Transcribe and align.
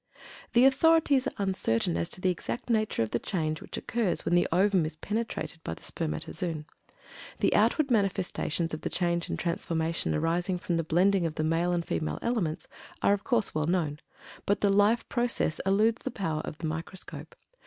The 0.53 0.65
authorities 0.65 1.27
are 1.27 1.33
uncertain 1.37 1.95
as 1.95 2.09
to 2.09 2.21
the 2.21 2.31
exact 2.31 2.71
nature 2.71 3.03
of 3.03 3.11
the 3.11 3.19
change 3.19 3.61
which 3.61 3.77
occurs 3.77 4.25
when 4.25 4.33
the 4.33 4.47
ovum 4.51 4.83
is 4.83 4.95
penetrated 4.95 5.63
by 5.63 5.75
the 5.75 5.83
spermatozoon. 5.83 6.65
The 7.37 7.53
outward 7.55 7.91
manifestations 7.91 8.73
of 8.73 8.81
the 8.81 8.89
change 8.89 9.29
and 9.29 9.37
transformation 9.37 10.15
arising 10.15 10.57
from 10.57 10.77
the 10.77 10.83
blending 10.83 11.27
of 11.27 11.35
the 11.35 11.43
male 11.43 11.71
and 11.71 11.85
female 11.85 12.17
elements 12.23 12.67
are 13.03 13.13
of 13.13 13.23
course 13.23 13.53
well 13.53 13.67
known, 13.67 13.99
but 14.47 14.61
the 14.61 14.71
"life 14.71 15.07
process" 15.07 15.61
eludes 15.67 16.01
the 16.01 16.09
power 16.09 16.41
of 16.45 16.57
the 16.57 16.65
microscope. 16.65 17.35